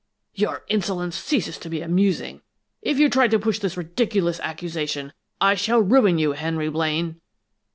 Your 0.33 0.63
insolence 0.67 1.15
ceases 1.15 1.59
to 1.59 1.69
be 1.69 1.79
amusing! 1.81 2.41
If 2.81 2.97
you 2.97 3.07
try 3.07 3.27
to 3.27 3.37
push 3.37 3.59
this 3.59 3.77
ridiculous 3.77 4.39
accusation, 4.39 5.13
I 5.39 5.53
shall 5.53 5.79
ruin 5.81 6.17
you, 6.17 6.31
Henry 6.31 6.69
Blaine!" 6.71 7.21